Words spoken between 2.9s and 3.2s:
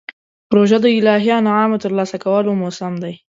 دی.